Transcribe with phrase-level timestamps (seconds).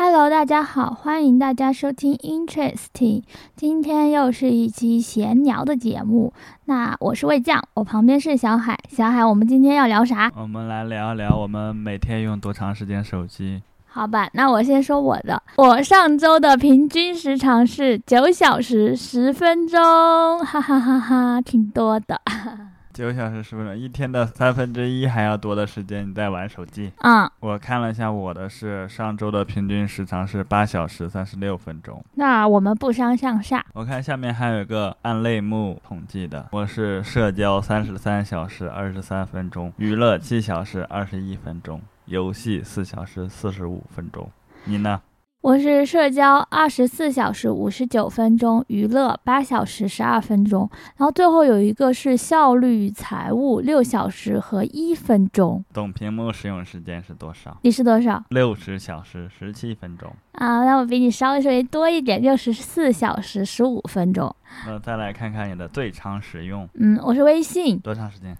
[0.00, 3.24] Hello，大家好，欢迎大家收听 Interesting。
[3.56, 6.32] 今天又是一期闲聊的节目。
[6.66, 8.78] 那我是魏酱，我旁边是小海。
[8.88, 10.30] 小海，我们今天要聊啥？
[10.36, 13.60] 我们来聊一聊我们每天用多长时间手机。
[13.88, 15.42] 好吧，那我先说我的。
[15.56, 19.80] 我上周的平均时长是九小时十分钟，
[20.44, 22.20] 哈哈哈哈，挺多的。
[22.98, 26.90] 九小时十分钟，一天的三分之一还要多的时间你在玩手机。
[26.96, 32.04] 嗯，我看了一下我的是上周的平均时长是八小时三十六分钟。
[32.14, 33.64] 那我们不相上下。
[33.72, 44.28] 我看下面还有一个按类目统计的，我是社交三十三小时二十三分钟，娱乐七小时二十一分钟，游戏四小时四十五分钟。
[44.64, 45.00] 你呢？
[45.40, 55.64] 我是社交二十四小时五十九分钟，娱乐八小时十二分钟，然后最后有一个是效率与财务六小时和一分钟。
[55.72, 57.56] 总屏幕使用时间是多少？
[57.62, 58.20] 你是多少？
[58.30, 60.12] 六十小时十七分钟。
[60.32, 64.34] 啊，那我比你稍微稍微多一点，六十四小时十五分钟。
[64.66, 66.68] 那再来看看你的最长使用。
[66.74, 68.36] 嗯，我是微信，多长时间？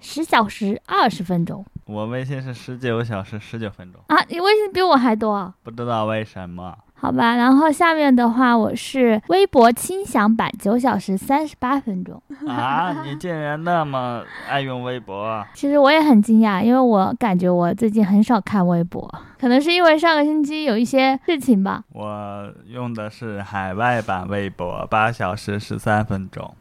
[0.00, 1.64] 十小时二十分钟。
[1.86, 4.16] 我微信是十九小时十九分钟啊！
[4.28, 6.74] 你微信比我还多，不知道为什么？
[6.94, 13.02] 好吧，然后下面的话，我是微博轻享版九小时三十八分钟啊！
[13.04, 15.44] 你竟然那么爱用微博？
[15.52, 21.82] 其实我也很惊讶，因为我感觉我最近很少看微博，可能是因为上个星期有一些事情吧。
[21.92, 26.54] 我用的是海外版微博，八小时十三分钟。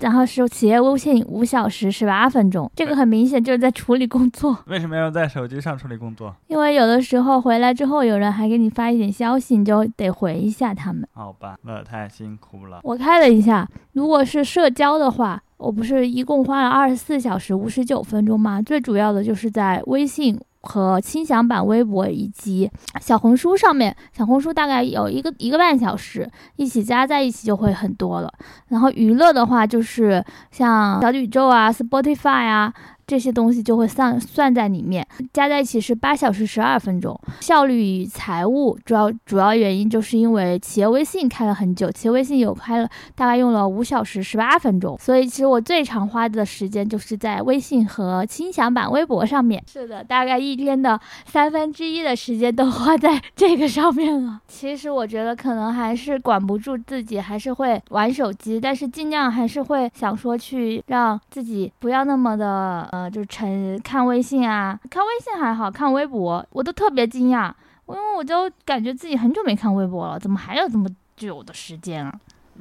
[0.00, 0.02] 嗯。
[0.02, 4.58] 然后是企业微信五小时十八分钟，这个很明显就是在处理工作。
[4.66, 6.34] 为什么要在手机上处理工作？
[6.48, 11.06] 因为有的时候回来之后，有人还给你发一点消息，你就得回一下他们。
[11.12, 12.80] 好吧，那太辛苦了。
[12.82, 18.62] 我看了一下，如果是社交的话，我不是一共花了二十四小时五十九分钟吗？
[18.62, 20.40] 最主要的就是在微信。
[20.60, 28.32] 和轻享版微博以及小红书上面，小红书大概有一个一个半小时，一起加在一起就会很多了。
[28.68, 32.72] 然后娱乐的话，就是像小宇宙啊、Spotify 啊。
[33.10, 37.20] 这些东西就会算算在里面，加在一起是八小时十二分钟。
[37.40, 49.60] 效率与财务主要主要原因就是因为企业微信开了很久，企业微信有开了大概用了五小时十八分钟，所以其实我最常花的时间就是在微信和轻享版微博上面。
[49.66, 54.40] 是的，大概一天的三分之一的时间都花在 这个上面了。
[54.46, 62.88] 其实我觉得可能还是管不住自己，还是会玩手机，但是尽量还是会想说去让自己不要那么的。
[62.92, 67.52] 呃，就是成看微信啊，看微信还好看微博，我都特别惊讶，
[67.86, 72.12] 因为我就感觉自己很久没看微博了，怎么还有这么久的时间啊？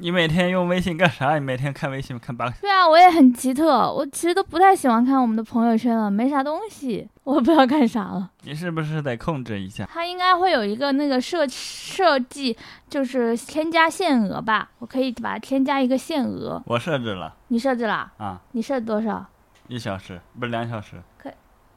[0.00, 1.34] 你每天用微信干啥？
[1.34, 2.52] 你每天看微信看八个？
[2.60, 8.30] 对啊，我也很奇特，我其实都不太喜欢看我们的朋友圈了，没啥东西，我不知道干啥了。
[8.42, 9.88] 你是不是得控制一下？
[9.92, 12.56] 它应该会有一个那个设设计，
[12.88, 14.70] 就是添加限额吧？
[14.78, 16.62] 我可以把它添加一个限额。
[16.66, 17.34] 我设置了。
[17.48, 18.12] 你设置了？
[18.18, 18.40] 啊？
[18.52, 19.26] 你设置多少？
[19.68, 21.30] 一小时不是两小时，可，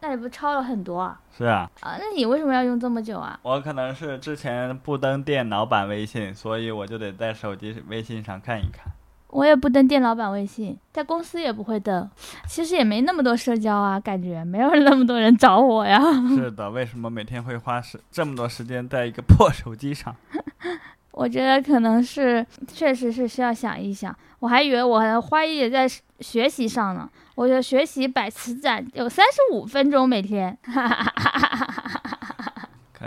[0.00, 1.20] 那你不超了很多啊？
[1.36, 1.68] 是啊。
[1.80, 3.38] 啊，那你为什么要用这么久啊？
[3.42, 8.92] 我可能是之前不登电脑版微信，所以我就得在手机微信上看一看。
[9.28, 12.08] 我也不登电脑版微信，在公司也不会登。
[12.46, 16.00] 其实也没那么多社交啊，感觉没有那么多人找我呀。
[16.28, 20.14] 是的，为什么每天会花时这么多时间在一个破手机上？
[21.18, 24.16] 我觉得可能是，确实是需要想一想。
[24.38, 25.84] 我还以为我的花艺也在
[26.20, 27.10] 学习上呢。
[27.34, 30.56] 我的学习百词斩有三十五分钟每天。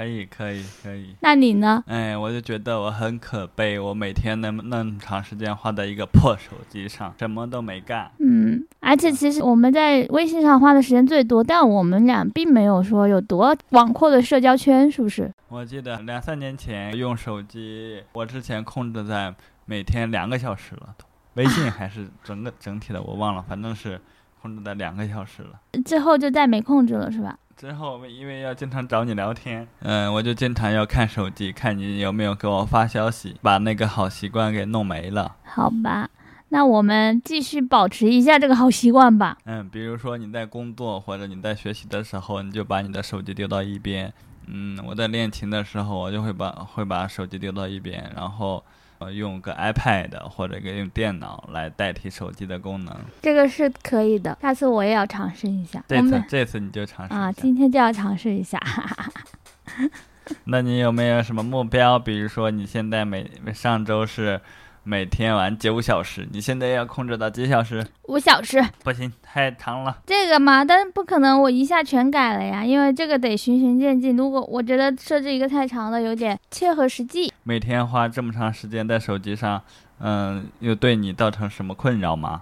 [0.02, 1.16] 可以可以可以。
[1.20, 1.84] 那你呢？
[1.86, 8.10] 哎，我就觉得我很可悲，我每天那么那么长时间花在一个破手机上，什么都没干。
[8.18, 15.32] 嗯，而且其实我们在微信上花的时间最多，但我们俩并没有说有多广阔的社交圈，是不是？
[15.50, 19.32] 我记得两三年前用手机，我之前控制在
[19.66, 24.02] 每天两个小时了，都微信还是整个整体的我忘了，反正是
[24.41, 25.59] 控制在两个小时了。
[25.85, 27.38] 之后就再没控制了，是吧？
[27.56, 35.35] 之后因为要经常找你聊天，嗯，我就经常要看手机，看你有没有给我发消息，把那个好习惯给弄没了。
[35.43, 36.09] 好吧，
[36.49, 39.38] 那我们继续保持一下这个好习惯吧。
[39.46, 44.11] 嗯，比如说你在工作或者你在学习的时候，你就把你的手机丢到一边。
[44.47, 48.64] 嗯，我在练琴的时候，我就会把会把手机丢到一边，然后。
[49.02, 54.38] 呃，用个 iPad 或者用电脑来代替手机的功能，这个是可以的。
[54.40, 55.84] 下次我也要尝试一下。
[55.88, 58.62] 这次这次你就尝试啊，今天就要尝试一下。
[60.46, 61.98] 那你有没有什么目标？
[61.98, 64.40] 比如说你现在每上周是
[64.84, 67.86] 每天玩九小时，你现在要控制到几小时？
[68.08, 70.00] 五小时不行，太长了。
[70.08, 74.18] 这个嘛，但不可能我一下全改了呀，因为这个得循序渐进。
[74.18, 77.32] 如果我觉得设置一个太长了，有点切合实际。
[77.44, 79.62] 每天花这么长时间在手机上，
[80.00, 82.42] 嗯，又对你造成什么困扰吗？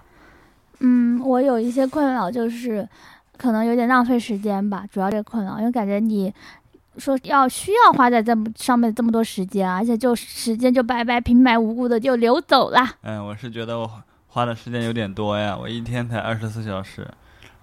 [0.78, 2.88] 嗯，我有一些困扰，就是
[3.36, 6.32] 可能有点浪费时间吧，主要这个困扰，因为感觉你。
[6.98, 12.78] 说要需要花在这么上面这么多时间，而且就时间就白白平白无故的就流走了。
[13.02, 13.90] 嗯，我是觉得我
[14.26, 17.06] 花的时间有点多呀，我一天才二十四小时。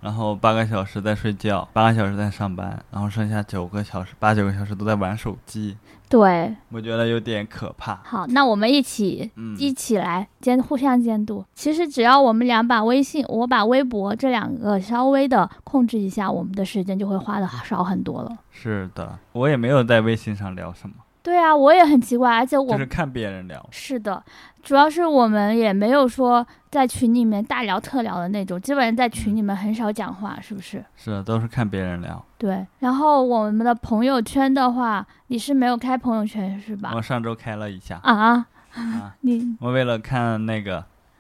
[0.08, 5.76] 然后八个小时在睡觉，八个小时在上班，然后剩下九个小时、八九个小时都在玩手机。
[6.08, 8.00] 对，我觉得有点可怕。
[8.06, 11.44] 好，那我们一起一起来监互相监督。
[11.54, 18.32] 其实只要我们俩把微信，我把微博这两个稍微的控制一下，我们的时间就会花的少很多了。
[18.50, 20.96] 是的，我也没有在微信上聊什么。
[21.28, 23.68] 对啊，我也很奇怪，而且我就是看别人聊。
[23.70, 24.24] 是的，
[24.64, 30.82] 主要是我们也没有说在群里面大聊特聊的那种，基本上在群里面很少讲话，是不是？
[30.96, 32.24] 是的，都是看别人聊。
[32.38, 36.94] 对，然后我们的朋友圈的话，你是没有开朋友圈是吧？
[36.96, 38.00] 我上周开了一下。
[38.04, 39.14] 啊啊！
[39.20, 40.78] 你我为了看那个。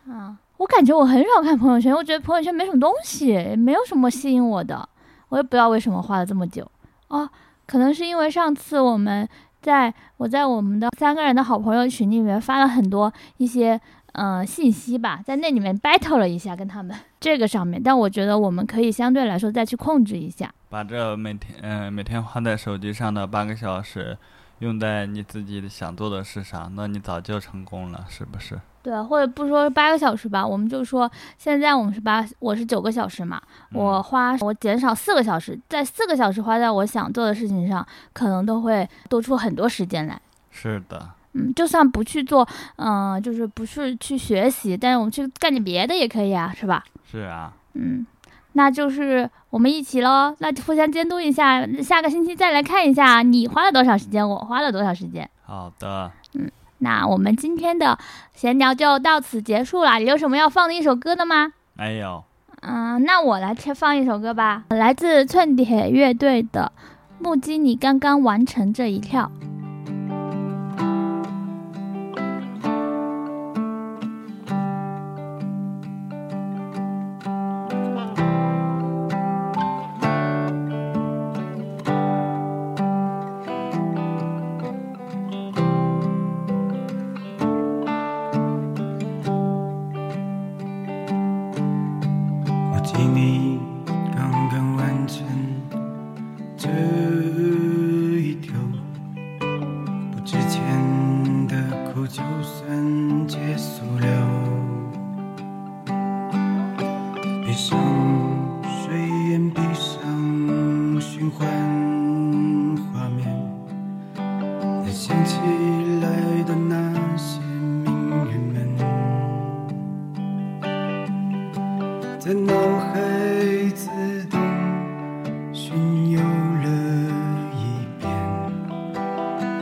[0.09, 4.87] 啊，我感觉我很少看朋友圈，我觉得朋友圈没什么东西，没有什么吸引我的，
[5.27, 6.65] 我也不知道为什么花了这么久。
[7.09, 7.29] 哦，
[7.65, 9.27] 可能是因为上次我们。
[9.61, 13.79] 在我在我们的三个人的好朋友群里面发了很多一些
[14.13, 24.17] 嗯信息吧，在那里面 battle 了一下跟他们这个上面，但我觉得我们可以相对来说再去控制一下，把这每天嗯每天花在手机上的八个小时。
[24.59, 28.59] 用在你自己想做的事上，那你早就成功了，是不是？
[28.87, 33.41] 对，或者不说八个小时吧，我们就说现在我们是八，我是九个小时嘛，
[33.73, 40.17] 我花我减少四个小时，在四个小时花在我想做的事情上，可能都会多出很多时间来。
[40.51, 42.47] 是的，嗯，就算不去做，
[42.77, 46.81] 嗯，就是不是去学习，但是我们去干点别的也可以啊，是吧？
[47.11, 48.07] 是啊，嗯。
[48.53, 55.29] 那就是我们一起喽，那就互相监督一下，下个星期再来看一下你花了多少时间，我花了多少时间。
[55.43, 56.49] 好的，嗯，
[56.79, 57.97] 那我们今天的
[58.33, 60.01] 闲聊就到此结束了。
[60.01, 61.53] 有什么要放的一首歌的吗？
[61.73, 62.23] 没有。
[62.61, 66.71] 嗯，那我来放一首歌吧，来自寸铁乐队的
[67.23, 69.31] 《目击你刚刚完成这一跳》。
[92.97, 93.36] 听你。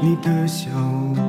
[0.01, 0.69] 你的笑
[1.15, 1.24] 容。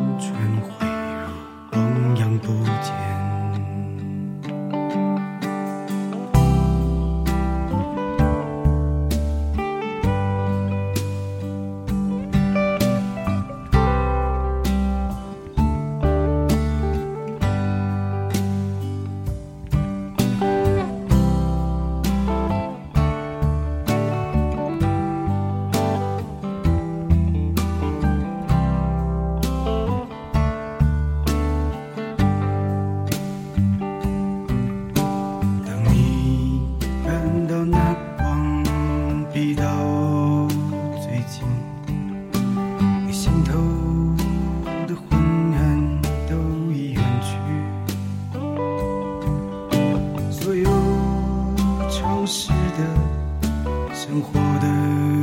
[54.09, 54.69] 生活的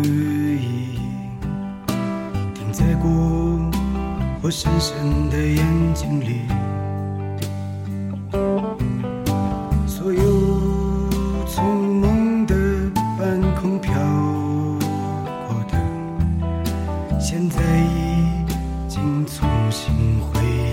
[0.03, 0.99] 意义，
[2.53, 3.09] 停在过
[4.41, 6.41] 我深深的眼睛里，
[9.87, 10.19] 所有
[11.47, 11.63] 从
[12.01, 12.53] 梦的
[13.17, 13.93] 半空飘
[15.47, 15.77] 过的，
[17.21, 18.45] 现在已
[18.89, 20.72] 经重新回忆。